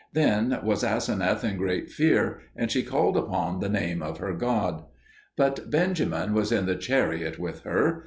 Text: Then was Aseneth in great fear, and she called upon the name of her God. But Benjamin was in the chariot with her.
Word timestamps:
Then 0.13 0.57
was 0.63 0.83
Aseneth 0.83 1.43
in 1.43 1.57
great 1.57 1.91
fear, 1.91 2.39
and 2.55 2.71
she 2.71 2.81
called 2.81 3.15
upon 3.15 3.59
the 3.59 3.69
name 3.69 4.01
of 4.01 4.17
her 4.17 4.33
God. 4.33 4.83
But 5.37 5.69
Benjamin 5.69 6.33
was 6.33 6.51
in 6.51 6.65
the 6.65 6.75
chariot 6.75 7.37
with 7.37 7.61
her. 7.65 7.99